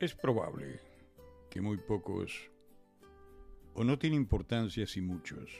[0.00, 0.80] Es probable
[1.50, 2.50] que muy pocos,
[3.74, 5.50] o no tiene importancia si muchos,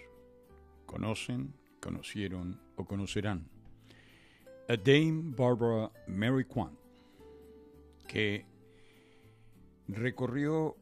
[0.86, 3.50] conocen, conocieron o conocerán
[4.66, 6.74] a Dame Barbara Mary Quan,
[8.09, 8.47] que
[9.88, 10.75] recorrió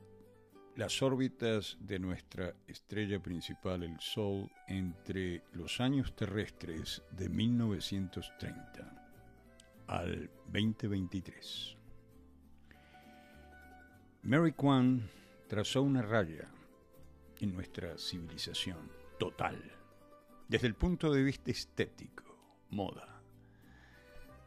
[0.76, 9.08] las órbitas de nuestra estrella principal, el Sol, entre los años terrestres de 1930
[9.88, 11.77] al 2023.
[14.22, 15.08] Mary Kwan
[15.46, 16.50] trazó una raya
[17.40, 19.62] en nuestra civilización total,
[20.48, 22.24] desde el punto de vista estético,
[22.70, 23.22] moda.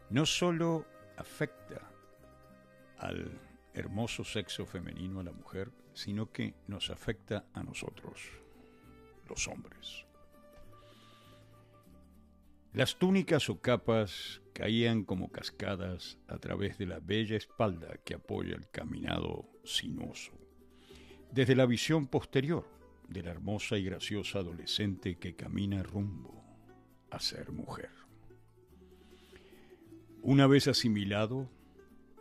[0.10, 0.86] No solo
[1.18, 1.90] afecta
[2.98, 3.40] al
[3.74, 8.22] hermoso sexo femenino, a la mujer, sino que nos afecta a nosotros,
[9.30, 10.06] los hombres.
[12.74, 18.56] Las túnicas o capas caían como cascadas a través de la bella espalda que apoya
[18.56, 20.32] el caminado sinuoso,
[21.32, 22.68] desde la visión posterior
[23.08, 26.44] de la hermosa y graciosa adolescente que camina rumbo
[27.10, 27.90] a ser mujer.
[30.22, 31.50] Una vez asimilado,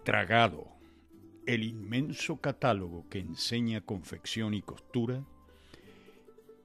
[0.05, 0.69] tragado,
[1.47, 5.25] el inmenso catálogo que enseña confección y costura,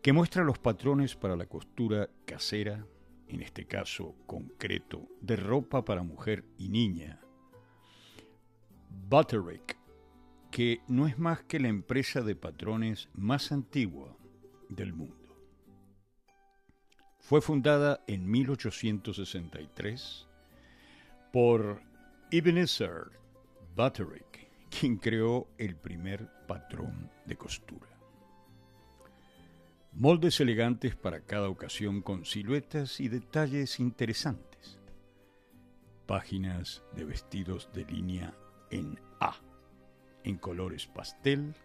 [0.02, 2.86] que muestra los patrones para la costura casera,
[3.28, 7.20] en este caso concreto, de ropa para mujer y niña.
[9.10, 9.78] Butterick,
[10.56, 14.16] que no es más que la empresa de patrones más antigua
[14.70, 15.36] del mundo.
[17.20, 20.30] Fue fundada en 1863
[21.34, 21.82] por
[22.32, 23.12] Ebenezer
[23.76, 27.90] Butterick, quien creó el primer patrón de costura.
[29.92, 34.80] Moldes elegantes para cada ocasión con siluetas y detalles interesantes.
[36.06, 38.34] Páginas de vestidos de línea
[38.72, 39.36] en A,
[40.26, 41.56] en colores pastel,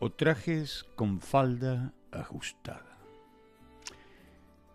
[0.00, 2.98] o trajes con falda ajustada.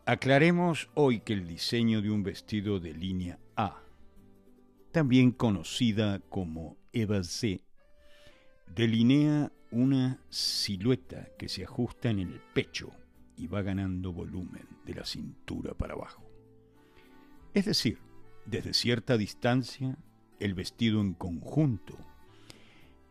[0.06, 3.81] Aclaremos hoy que el diseño de un vestido de línea A,
[4.92, 7.62] también conocida como Z,
[8.74, 12.91] delinea una silueta que se ajusta en el pecho
[13.36, 16.24] y va ganando volumen de la cintura para abajo.
[17.53, 18.00] Es decir,
[18.46, 19.97] desde cierta distancia,
[20.40, 21.97] el vestido en conjunto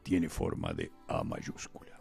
[0.09, 2.01] tiene forma de A mayúscula.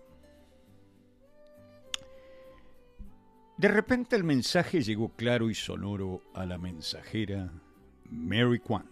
[3.58, 7.52] De repente el mensaje llegó claro y sonoro a la mensajera
[8.10, 8.90] Mary Quan,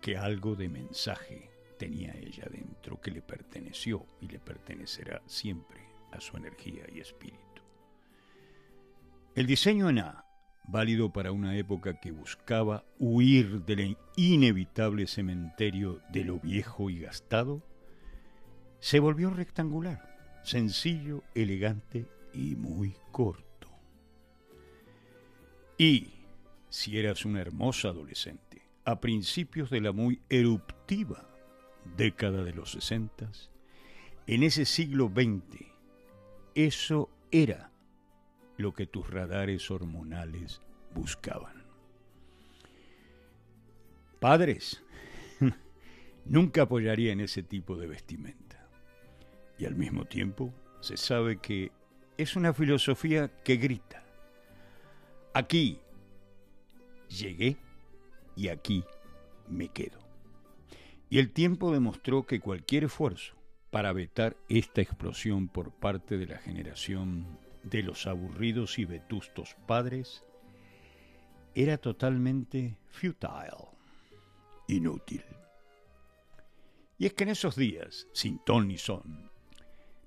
[0.00, 1.50] que algo de mensaje
[1.80, 5.80] tenía ella dentro que le perteneció y le pertenecerá siempre
[6.12, 7.62] a su energía y espíritu.
[9.34, 10.24] El diseño en A,
[10.68, 17.64] válido para una época que buscaba huir del inevitable cementerio de lo viejo y gastado,
[18.82, 22.04] se volvió rectangular, sencillo, elegante
[22.34, 23.68] y muy corto.
[25.78, 26.10] Y,
[26.68, 31.28] si eras una hermosa adolescente, a principios de la muy eruptiva
[31.96, 33.52] década de los sesentas,
[34.26, 35.64] en ese siglo XX,
[36.56, 37.70] eso era
[38.56, 40.60] lo que tus radares hormonales
[40.92, 41.62] buscaban.
[44.18, 44.82] Padres,
[46.24, 48.51] nunca apoyaría en ese tipo de vestimenta.
[49.58, 51.70] Y al mismo tiempo se sabe que
[52.16, 54.04] es una filosofía que grita,
[55.34, 55.78] aquí
[57.08, 57.56] llegué
[58.36, 58.84] y aquí
[59.48, 59.98] me quedo.
[61.10, 63.34] Y el tiempo demostró que cualquier esfuerzo
[63.70, 70.24] para vetar esta explosión por parte de la generación de los aburridos y vetustos padres
[71.54, 73.68] era totalmente futile,
[74.68, 75.24] inútil.
[76.98, 79.31] Y es que en esos días, sin ton ni son,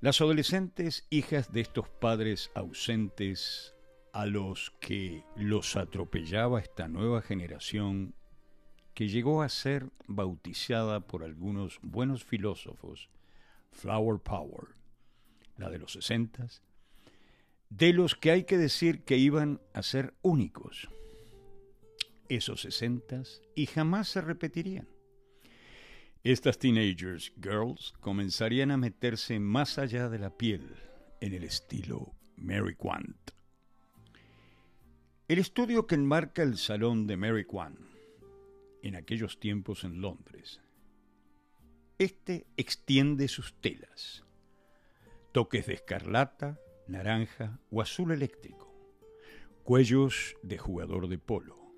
[0.01, 3.75] las adolescentes hijas de estos padres ausentes
[4.13, 8.15] a los que los atropellaba esta nueva generación
[8.93, 13.09] que llegó a ser bautizada por algunos buenos filósofos
[13.71, 14.69] Flower Power,
[15.57, 16.63] la de los sesentas,
[17.69, 20.89] de los que hay que decir que iban a ser únicos,
[22.29, 24.87] esos sesentas, y jamás se repetirían.
[26.25, 30.75] Estas teenagers girls comenzarían a meterse más allá de la piel
[31.21, 33.29] en el estilo Mary Quant.
[35.27, 37.77] El estudio que enmarca el salón de Mary Quant
[38.81, 40.61] en aquellos tiempos en Londres.
[41.99, 44.25] Este extiende sus telas,
[45.31, 48.75] toques de escarlata, naranja o azul eléctrico,
[49.63, 51.71] cuellos de jugador de polo,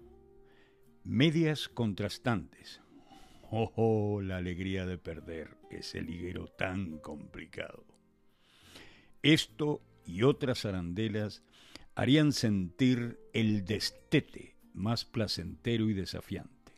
[1.03, 2.79] medias contrastantes,
[3.49, 7.85] Oh, la alegría de perder ese liguero tan complicado.
[9.23, 11.43] Esto y otras arandelas
[11.95, 16.73] harían sentir el destete más placentero y desafiante,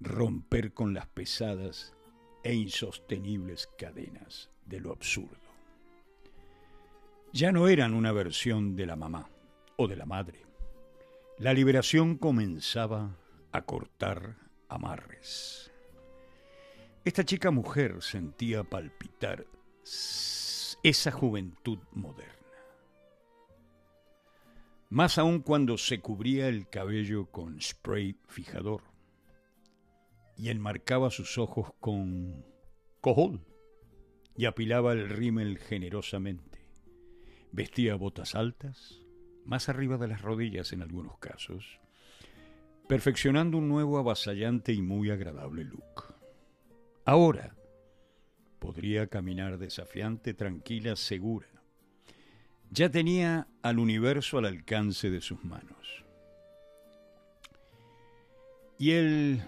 [0.00, 1.94] romper con las pesadas
[2.44, 5.36] e insostenibles cadenas de lo absurdo.
[7.32, 9.28] Ya no eran una versión de la mamá
[9.76, 10.44] o de la madre.
[11.38, 13.16] La liberación comenzaba
[13.50, 14.36] a cortar
[14.68, 15.71] amarres.
[17.04, 19.44] Esta chica mujer sentía palpitar
[19.82, 22.32] esa juventud moderna.
[24.88, 28.82] Más aún cuando se cubría el cabello con spray fijador
[30.36, 32.46] y enmarcaba sus ojos con
[33.00, 33.44] cojol
[34.36, 36.60] y apilaba el rímel generosamente.
[37.50, 39.02] Vestía botas altas,
[39.44, 41.80] más arriba de las rodillas en algunos casos,
[42.86, 46.11] perfeccionando un nuevo avasallante y muy agradable look.
[47.04, 47.54] Ahora
[48.58, 51.48] podría caminar desafiante, tranquila, segura.
[52.70, 56.04] Ya tenía al universo al alcance de sus manos.
[58.78, 59.42] Y el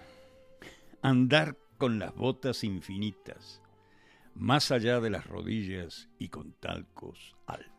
[1.01, 3.61] andar con las botas infinitas,
[4.33, 7.71] más allá de las rodillas y con talcos altos.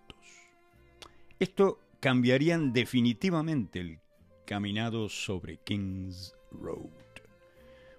[1.38, 4.00] Esto cambiarían definitivamente el
[4.46, 7.05] caminado sobre King's Road,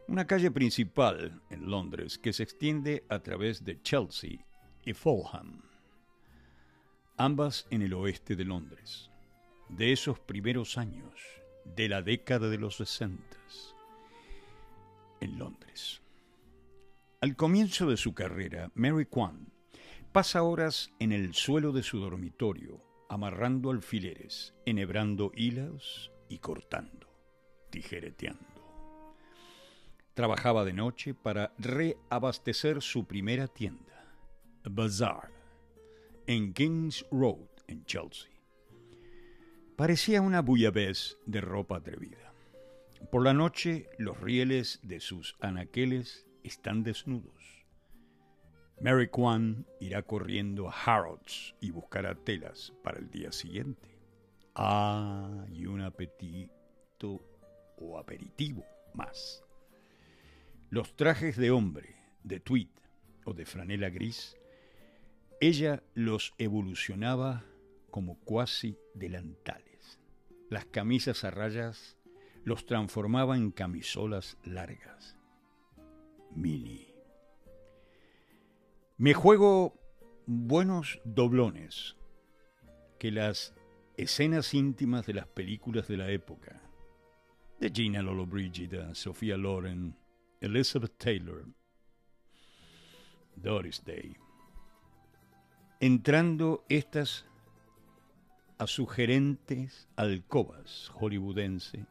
[0.08, 4.46] una calle principal en Londres que se extiende a través de Chelsea
[4.86, 5.62] y Fulham,
[7.18, 9.10] ambas en el oeste de Londres,
[9.68, 11.14] de esos primeros años
[11.76, 13.76] de la década de los sesentas
[15.20, 16.02] en Londres.
[17.20, 19.52] Al comienzo de su carrera, Mary Kwan
[20.14, 27.08] pasa horas en el suelo de su dormitorio, amarrando alfileres, enhebrando hilos y cortando,
[27.72, 28.57] tijereteando.
[30.18, 34.04] Trabajaba de noche para reabastecer su primera tienda,
[34.64, 35.30] Bazaar,
[36.26, 38.32] en King's Road, en Chelsea.
[39.76, 42.34] Parecía una bullabés de ropa atrevida.
[43.12, 47.68] Por la noche los rieles de sus anaqueles están desnudos.
[48.82, 54.00] Mary Kwan irá corriendo a Harrods y buscará telas para el día siguiente.
[54.56, 57.22] Ah, y un apetito
[57.78, 58.66] o aperitivo
[58.96, 59.44] más.
[60.70, 62.68] Los trajes de hombre, de tweed
[63.24, 64.36] o de franela gris,
[65.40, 67.46] ella los evolucionaba
[67.90, 70.00] como cuasi delantales.
[70.50, 71.98] Las camisas a rayas
[72.44, 75.18] los transformaba en camisolas largas.
[76.36, 76.88] Mini.
[78.98, 79.80] Me juego
[80.26, 81.96] buenos doblones
[83.00, 83.54] que las
[83.96, 86.62] escenas íntimas de las películas de la época,
[87.60, 89.96] de Gina Lollobrigida, Sofía Loren,
[90.42, 91.46] Elizabeth Taylor,
[93.36, 94.16] Doris Day.
[95.80, 97.26] Entrando estas
[98.58, 101.86] a sugerentes alcobas hollywoodense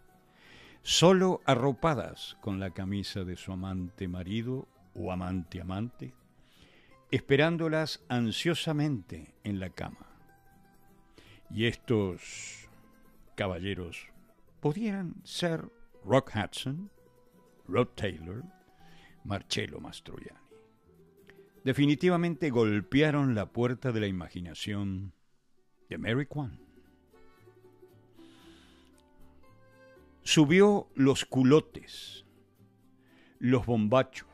[0.82, 6.14] solo arropadas con la camisa de su amante marido o amante amante,
[7.10, 10.06] esperándolas ansiosamente en la cama.
[11.50, 12.68] Y estos
[13.34, 14.08] caballeros
[14.60, 15.68] podían ser
[16.04, 16.90] Rock Hudson,
[17.68, 18.42] Rod Taylor,
[19.24, 20.46] Marcello Mastroianni.
[21.64, 25.12] Definitivamente golpearon la puerta de la imaginación
[25.88, 26.60] de Mary Kwan.
[30.22, 32.24] Subió los culotes,
[33.40, 34.28] los bombachos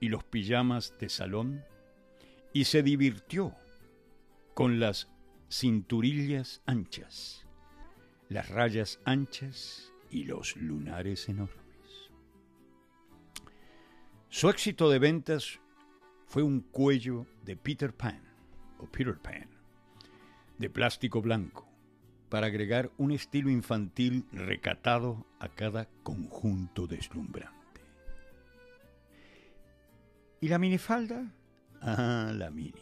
[0.00, 1.62] y los pijamas de salón
[2.52, 3.54] y se divirtió
[4.54, 5.10] con las
[5.50, 7.46] cinturillas anchas,
[8.30, 11.65] las rayas anchas y los lunares enormes.
[14.28, 15.60] Su éxito de ventas
[16.26, 18.20] fue un cuello de Peter Pan
[18.78, 19.48] o Peter Pan,
[20.58, 21.66] de plástico blanco,
[22.28, 27.56] para agregar un estilo infantil recatado a cada conjunto deslumbrante.
[30.40, 31.32] ¿Y la minifalda?
[31.80, 32.72] Ah, la mini.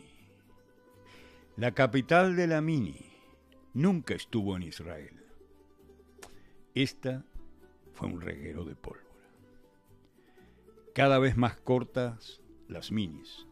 [1.56, 2.98] La capital de la mini
[3.74, 5.22] nunca estuvo en Israel.
[6.74, 7.24] Esta
[7.92, 9.13] fue un reguero de pólvora.
[10.94, 13.46] Cada vez más cortas las minis,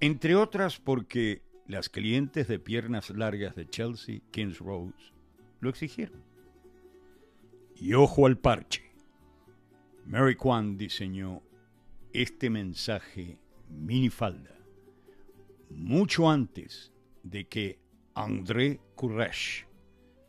[0.00, 4.92] entre otras porque las clientes de piernas largas de Chelsea, Kings Road,
[5.60, 6.22] lo exigieron.
[7.74, 8.92] Y ojo al parche.
[10.04, 11.42] Mary Kwan diseñó
[12.12, 14.56] este mensaje minifalda
[15.70, 16.92] mucho antes
[17.22, 17.80] de que
[18.14, 19.66] André Courage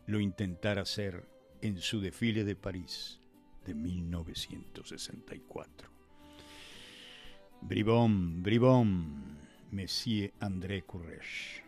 [0.06, 1.28] lo intentara hacer
[1.60, 3.20] en su desfile de París
[3.64, 5.97] de 1964.
[7.60, 9.38] Bribón, bribón,
[9.70, 11.62] Monsieur André Courrèges.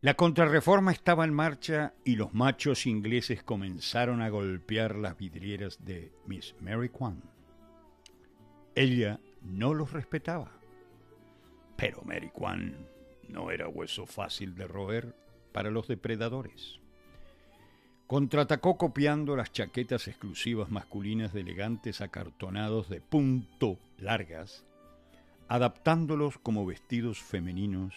[0.00, 6.12] La contrarreforma estaba en marcha y los machos ingleses comenzaron a golpear las vidrieras de
[6.26, 7.22] Miss Mary Kwan.
[8.74, 10.52] Ella no los respetaba.
[11.76, 12.76] Pero Mary Kwan
[13.28, 15.16] no era hueso fácil de roer
[15.52, 16.80] para los depredadores.
[18.06, 24.66] Contraatacó copiando las chaquetas exclusivas masculinas de elegantes acartonados de punto largas,
[25.48, 27.94] adaptándolos como vestidos femeninos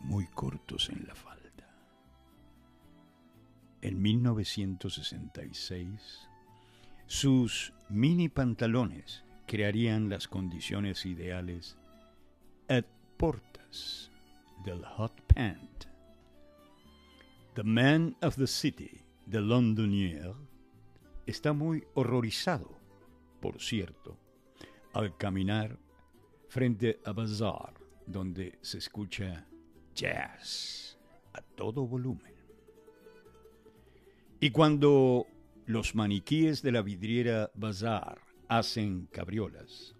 [0.00, 1.36] muy cortos en la falda.
[3.82, 6.26] En 1966,
[7.06, 11.76] sus mini pantalones crearían las condiciones ideales
[12.68, 12.86] at
[13.18, 14.10] portas
[14.64, 15.84] del hot pant.
[17.54, 20.32] The man of the city de Londonier
[21.26, 22.78] está muy horrorizado,
[23.40, 24.18] por cierto,
[24.94, 25.78] al caminar
[26.48, 27.74] frente a Bazaar,
[28.06, 29.46] donde se escucha
[29.94, 30.98] jazz
[31.34, 32.32] a todo volumen.
[34.40, 35.26] Y cuando
[35.66, 38.18] los maniquíes de la vidriera Bazaar
[38.48, 39.94] hacen cabriolas,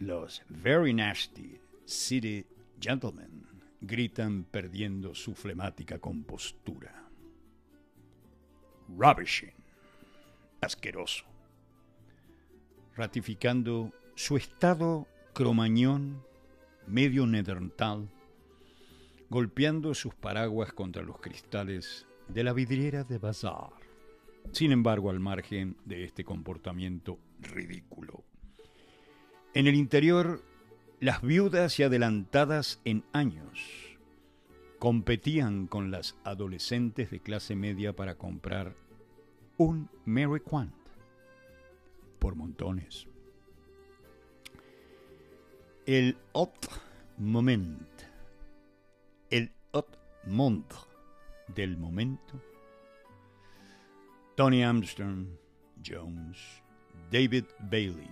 [0.00, 2.44] los very nasty city
[2.80, 3.46] gentlemen
[3.80, 7.05] gritan perdiendo su flemática compostura.
[8.88, 9.52] Rubbishing,
[10.60, 11.24] asqueroso,
[12.94, 16.22] ratificando su estado cromañón
[16.86, 18.08] medio neandertal
[19.28, 23.70] golpeando sus paraguas contra los cristales de la vidriera de Bazar.
[24.52, 28.24] Sin embargo, al margen de este comportamiento ridículo.
[29.54, 30.42] En el interior,
[31.00, 33.85] las viudas y adelantadas en años
[34.78, 38.74] competían con las adolescentes de clase media para comprar
[39.56, 40.74] un Mary Quant
[42.18, 43.06] por montones.
[45.86, 46.68] El hot
[47.18, 47.86] moment
[49.30, 50.74] el hot monde
[51.54, 52.40] del momento.
[54.36, 55.26] Tony Armstrong,
[55.82, 56.38] Jones,
[57.10, 58.10] David Bailey,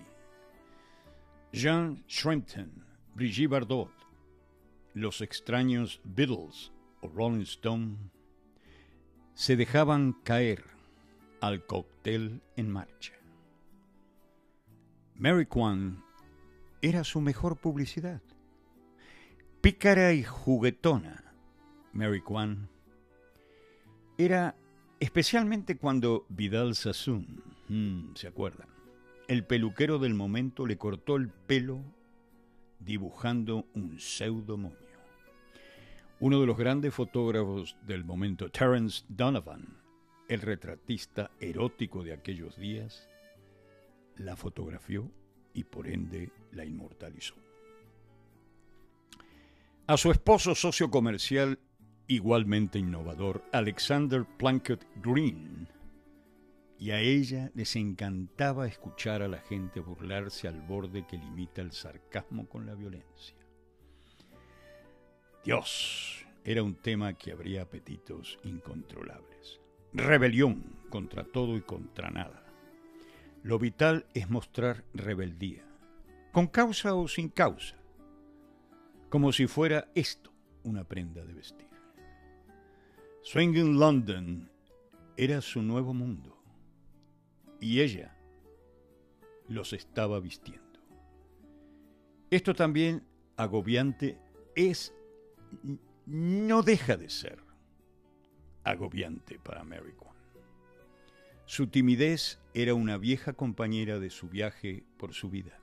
[1.51, 2.83] Jean Shrimpton,
[3.15, 3.89] Brigitte Bardot,
[4.95, 6.71] los extraños Beatles
[7.01, 7.97] o Rolling Stone
[9.33, 10.63] se dejaban caer
[11.41, 13.11] al cóctel en marcha.
[15.15, 16.01] Mary Kwan
[16.81, 18.21] era su mejor publicidad.
[19.59, 21.33] Pícara y juguetona,
[21.91, 22.69] Mary Kwan,
[24.17, 24.55] era
[25.01, 28.69] especialmente cuando Vidal Sassoon, mm, ¿se acuerdan?
[29.27, 31.83] El peluquero del momento le cortó el pelo
[32.79, 34.84] dibujando un pseudo moño.
[36.19, 39.77] Uno de los grandes fotógrafos del momento, Terence Donovan,
[40.27, 43.07] el retratista erótico de aquellos días,
[44.17, 45.11] la fotografió
[45.53, 47.35] y por ende la inmortalizó
[49.87, 51.59] a su esposo socio comercial
[52.07, 55.67] igualmente innovador, Alexander Plunkett Green,
[56.79, 61.71] y a ella les encantaba escuchar a la gente burlarse al borde que limita el
[61.71, 63.37] sarcasmo con la violencia.
[65.45, 69.61] Dios, era un tema que abría apetitos incontrolables.
[69.93, 72.43] Rebelión contra todo y contra nada.
[73.43, 75.63] Lo vital es mostrar rebeldía,
[76.33, 77.77] con causa o sin causa
[79.15, 80.29] como si fuera esto
[80.63, 81.69] una prenda de vestir.
[83.21, 84.51] Swinging London
[85.15, 86.37] era su nuevo mundo
[87.61, 88.13] y ella
[89.47, 90.81] los estaba vistiendo.
[92.29, 94.19] Esto también agobiante
[94.53, 94.93] es,
[96.05, 97.39] no deja de ser
[98.63, 99.93] agobiante para Mary
[101.45, 105.59] Su timidez era una vieja compañera de su viaje por su vida.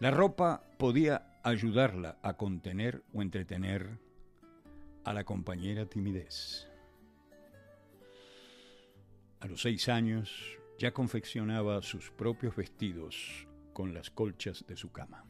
[0.00, 3.98] La ropa podía ayudarla a contener o entretener
[5.04, 6.68] a la compañera timidez.
[9.40, 15.27] A los seis años ya confeccionaba sus propios vestidos con las colchas de su cama.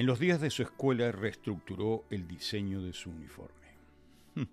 [0.00, 3.68] En los días de su escuela reestructuró el diseño de su uniforme.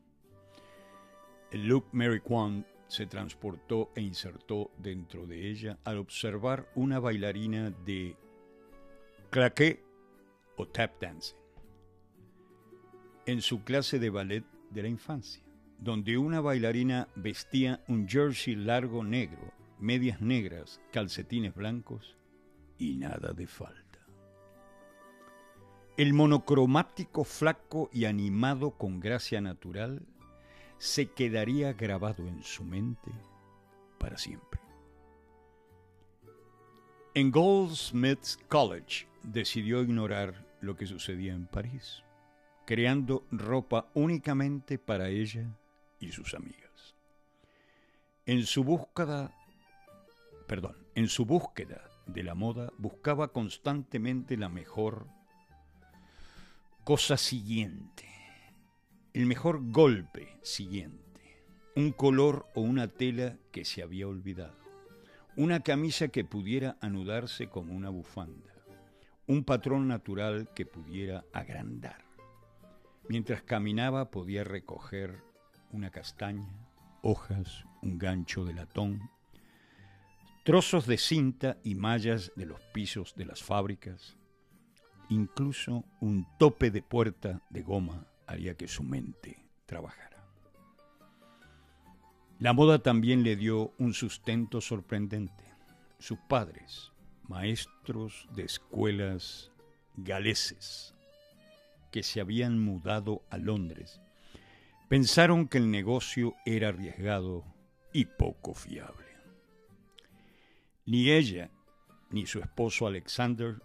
[1.51, 7.69] El look Mary Kwan se transportó e insertó dentro de ella al observar una bailarina
[7.85, 8.17] de
[9.29, 9.81] claqué
[10.57, 11.37] o tap dancing
[13.25, 15.43] en su clase de ballet de la infancia,
[15.79, 22.17] donde una bailarina vestía un jersey largo negro, medias negras, calcetines blancos
[22.77, 23.86] y nada de falta.
[25.97, 30.05] El monocromático flaco y animado con gracia natural
[30.77, 33.09] se quedaría grabado en su mente
[33.97, 34.61] para siempre.
[37.15, 42.03] En Goldsmiths College decidió ignorar lo que sucedía en París,
[42.67, 45.47] creando ropa únicamente para ella
[45.99, 46.93] y sus amigas.
[48.27, 49.33] En su búsqueda,
[50.47, 55.07] perdón, en su búsqueda de la moda buscaba constantemente la mejor
[56.87, 58.05] cosa siguiente,
[59.11, 61.43] el mejor golpe siguiente,
[61.75, 64.55] un color o una tela que se había olvidado.
[65.35, 68.53] Una camisa que pudiera anudarse como una bufanda,
[69.27, 72.05] un patrón natural que pudiera agrandar.
[73.09, 75.21] Mientras caminaba podía recoger
[75.73, 76.69] una castaña,
[77.01, 79.09] hojas, un gancho de latón,
[80.45, 84.17] trozos de cinta y mallas de los pisos de las fábricas,
[85.09, 90.07] incluso un tope de puerta de goma haría que su mente trabajara.
[92.39, 95.43] La moda también le dio un sustento sorprendente.
[95.97, 96.91] Sus padres,
[97.27, 99.51] maestros de escuelas
[99.95, 100.93] galeses,
[101.91, 103.99] que se habían mudado a Londres,
[104.87, 107.43] pensaron que el negocio era arriesgado
[107.91, 109.07] y poco fiable.
[110.85, 111.49] Ni ella
[112.11, 113.61] ni su esposo Alexander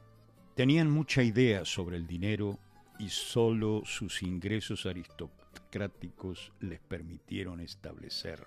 [0.54, 2.58] tenían mucha idea sobre el dinero
[2.98, 8.46] y solo sus ingresos aristocráticos les permitieron establecer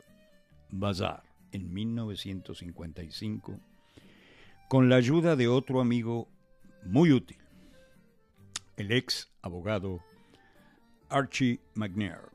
[0.69, 3.59] Bazar en 1955
[4.67, 6.27] con la ayuda de otro amigo
[6.83, 7.37] muy útil,
[8.77, 10.03] el ex abogado
[11.09, 12.29] Archie McNair.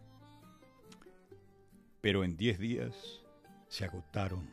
[2.01, 3.21] Pero en 10 días
[3.69, 4.49] se agotaron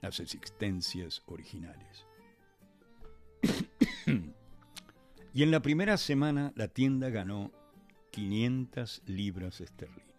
[0.00, 2.09] las existencias originales.
[5.34, 7.52] y en la primera semana la tienda ganó
[8.12, 10.10] 500 libras esterlinas.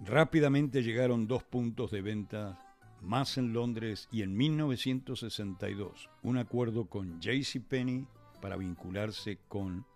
[0.00, 2.58] Rápidamente llegaron dos puntos de venta
[3.00, 8.08] más en Londres y en 1962 un acuerdo con JCPenney
[8.40, 9.86] para vincularse con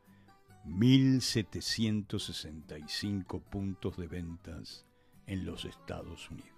[0.67, 4.87] 1.765 puntos de ventas
[5.27, 6.53] en los Estados Unidos.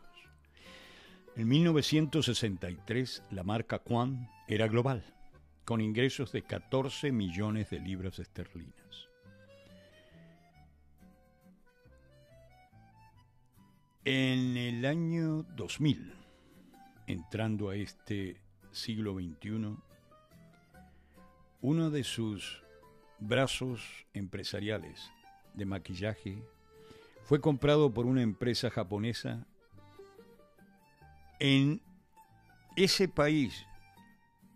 [1.37, 5.03] En 1963 la marca Quan era global,
[5.71, 9.09] con ingresos de 14 millones de libras esterlinas.
[14.05, 16.13] En el año 2000,
[17.07, 18.41] entrando a este
[18.73, 19.77] siglo XXI,
[21.61, 22.65] uno de sus
[23.21, 23.81] brazos
[24.13, 25.09] empresariales
[25.55, 26.43] de maquillaje
[27.23, 29.47] fue comprado por una empresa japonesa
[31.39, 31.81] en
[32.75, 33.65] ese país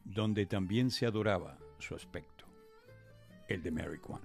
[0.04, 2.44] donde también se adoraba su aspecto,
[3.48, 4.22] el de Mary Kwan.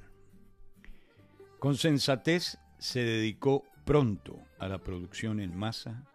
[1.60, 6.06] Con sensatez se dedicó pronto a la producción en masa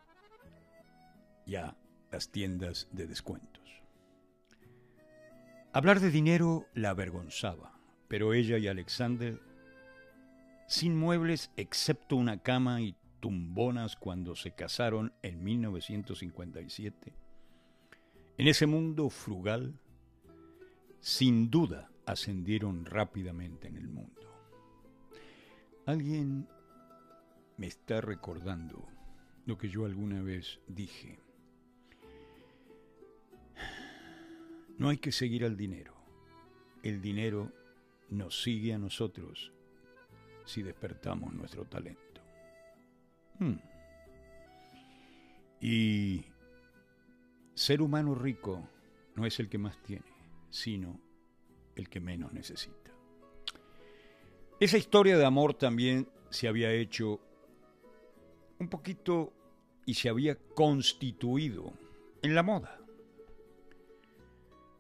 [1.47, 1.77] y a
[2.11, 3.63] las tiendas de descuentos.
[5.73, 9.41] Hablar de dinero la avergonzaba, pero ella y Alexander,
[10.69, 17.13] sin muebles excepto una cama y tumbonas cuando se casaron en 1957,
[18.37, 19.79] en ese mundo frugal,
[21.01, 24.23] sin duda ascendieron rápidamente en el mundo.
[25.87, 26.49] Alguien
[27.57, 28.89] me está recordando
[29.47, 31.19] lo que yo alguna vez dije.
[34.79, 35.95] No hay que seguir al dinero.
[36.83, 37.53] El dinero
[38.11, 39.53] nos sigue a nosotros
[40.45, 42.21] si despertamos nuestro talento.
[43.39, 43.59] Hmm.
[45.61, 46.25] Y
[47.55, 48.69] ser humano rico
[49.15, 50.07] no es el que más tiene,
[50.51, 51.01] sino
[51.77, 52.93] el que menos necesita.
[54.61, 57.21] Esa historia de amor también se había hecho
[58.59, 59.33] un poquito
[59.87, 61.73] y se había constituido
[62.23, 62.79] en la moda.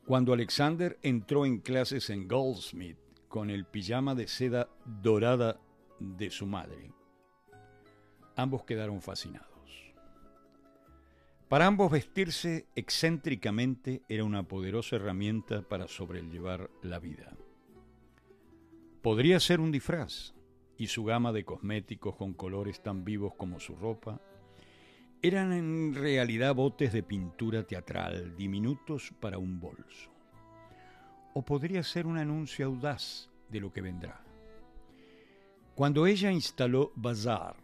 [0.07, 5.61] Cuando Alexander entró en clases en Goldsmith con el pijama de seda dorada
[5.99, 6.93] de su madre,
[8.37, 9.54] ambos quedaron fascinados.
[11.55, 17.31] Para ambos vestirse excéntricamente era una poderosa herramienta para sobrellevar la vida.
[19.03, 20.35] Podría ser un disfraz,
[20.77, 24.21] y su gama de cosméticos con colores tan vivos como su ropa,
[25.23, 30.11] eran en realidad botes de pintura teatral diminutos para un bolso.
[31.35, 34.25] O podría ser un anuncio audaz de lo que vendrá.
[35.77, 37.64] Cuando ella instaló Bazar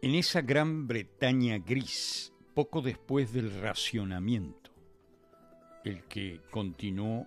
[0.00, 4.70] en esa Gran Bretaña gris, poco después del racionamiento,
[5.84, 7.26] el que continuó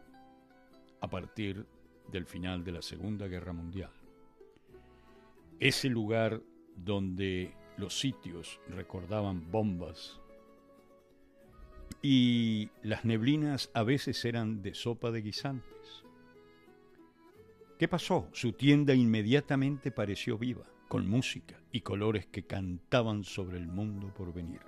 [1.01, 1.65] a partir
[2.09, 3.91] del final de la Segunda Guerra Mundial,
[5.59, 6.41] ese lugar
[6.75, 10.19] donde los sitios recordaban bombas
[12.01, 16.03] y las neblinas a veces eran de sopa de guisantes.
[17.77, 18.29] ¿Qué pasó?
[18.31, 24.33] Su tienda inmediatamente pareció viva, con música y colores que cantaban sobre el mundo por
[24.33, 24.59] venir.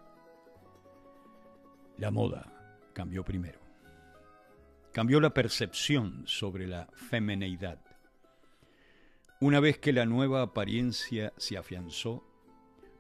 [1.97, 3.59] La moda cambió primero.
[4.93, 7.77] Cambió la percepción sobre la femineidad.
[9.41, 12.23] Una vez que la nueva apariencia se afianzó,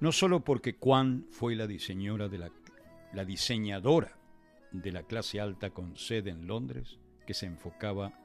[0.01, 2.51] no solo porque Kwan fue la de la,
[3.13, 4.17] la diseñadora
[4.73, 8.19] de la clase alta con sede en Londres, que se enfocaba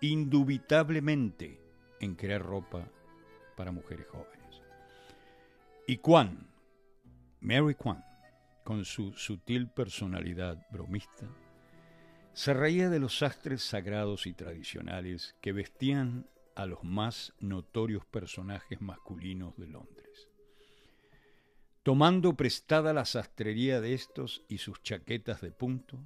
[0.00, 1.60] indubitablemente
[1.98, 2.88] en crear ropa
[3.56, 4.62] para mujeres jóvenes.
[5.88, 6.46] Y Kwan,
[7.40, 8.04] Mary Kwan,
[8.64, 11.28] con su sutil personalidad bromista,
[12.32, 18.80] se reía de los sastres sagrados y tradicionales que vestían a los más notorios personajes
[18.80, 20.28] masculinos de Londres.
[21.82, 25.98] Tomando prestada la sastrería de estos y sus chaquetas de punto,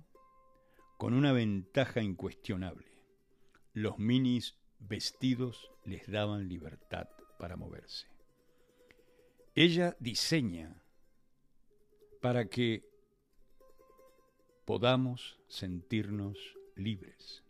[0.99, 2.87] con una ventaja incuestionable.
[3.73, 7.09] Los minis vestidos les daban libertad
[7.41, 8.07] para moverse.
[9.57, 10.81] Ella diseña
[12.21, 12.85] para que
[14.67, 16.39] podamos sentirnos
[16.77, 17.43] libres.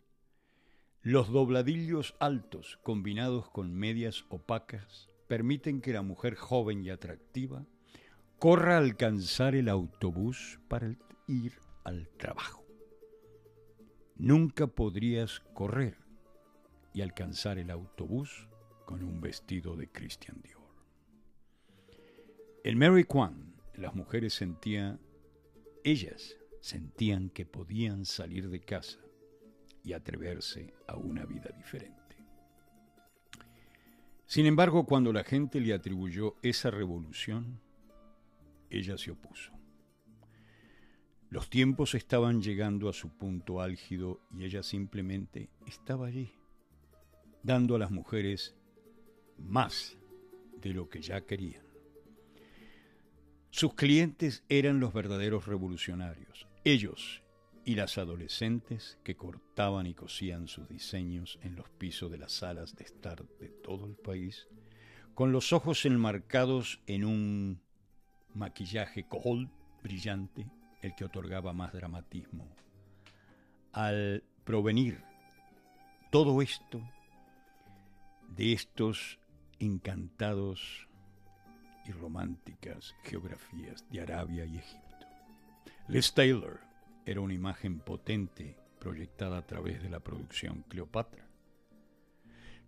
[1.03, 7.65] Los dobladillos altos combinados con medias opacas permiten que la mujer joven y atractiva
[8.39, 10.95] corra a alcanzar el autobús para
[11.27, 12.65] ir al trabajo.
[14.15, 15.97] Nunca podrías correr
[16.93, 18.47] y alcanzar el autobús
[18.91, 20.69] con un vestido de Christian Dior.
[22.65, 24.99] En Mary Kwan, las mujeres sentían,
[25.85, 28.99] ellas sentían que podían salir de casa
[29.81, 32.17] y atreverse a una vida diferente.
[34.25, 37.61] Sin embargo, cuando la gente le atribuyó esa revolución,
[38.69, 39.53] ella se opuso.
[41.29, 46.33] Los tiempos estaban llegando a su punto álgido y ella simplemente estaba allí,
[47.41, 48.57] dando a las mujeres
[49.41, 49.97] más
[50.61, 51.65] de lo que ya querían.
[53.49, 57.21] Sus clientes eran los verdaderos revolucionarios, ellos
[57.65, 62.75] y las adolescentes que cortaban y cosían sus diseños en los pisos de las salas
[62.75, 64.47] de estar de todo el país,
[65.13, 67.61] con los ojos enmarcados en un
[68.33, 69.49] maquillaje cojol
[69.83, 70.47] brillante,
[70.81, 72.47] el que otorgaba más dramatismo.
[73.73, 75.03] Al provenir
[76.09, 76.81] todo esto
[78.29, 79.19] de estos
[79.61, 80.87] encantados
[81.85, 85.07] y románticas geografías de Arabia y Egipto.
[85.87, 86.59] Les Taylor
[87.05, 91.27] era una imagen potente proyectada a través de la producción Cleopatra,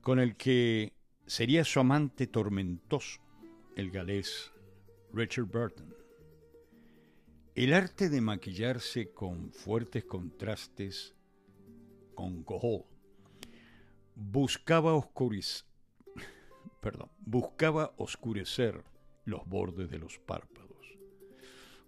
[0.01, 0.93] con el que
[1.25, 3.21] sería su amante tormentoso,
[3.75, 4.51] el galés
[5.12, 5.93] Richard Burton.
[7.56, 11.15] El arte de maquillarse con fuertes contrastes
[12.15, 12.86] con cojol
[14.15, 15.65] buscaba oscurecer,
[16.83, 18.83] perdón, buscaba oscurecer
[19.23, 20.99] los bordes de los párpados,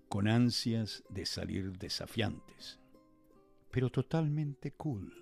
[0.07, 2.79] con ansias de salir desafiantes,
[3.71, 5.13] pero totalmente cool,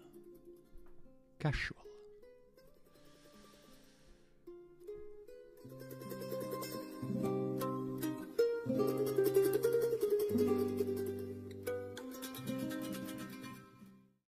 [1.40, 1.93] casual.